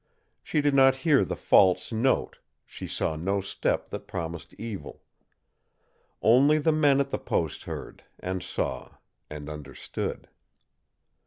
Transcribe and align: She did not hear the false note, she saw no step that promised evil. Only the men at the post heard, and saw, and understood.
She 0.41 0.61
did 0.61 0.73
not 0.73 0.95
hear 1.05 1.23
the 1.23 1.35
false 1.35 1.91
note, 1.91 2.39
she 2.65 2.87
saw 2.87 3.15
no 3.15 3.39
step 3.39 3.91
that 3.91 4.07
promised 4.07 4.55
evil. 4.55 5.03
Only 6.23 6.57
the 6.57 6.71
men 6.71 6.99
at 6.99 7.11
the 7.11 7.19
post 7.19 7.65
heard, 7.65 8.03
and 8.19 8.41
saw, 8.41 8.95
and 9.29 9.47
understood. 9.47 10.27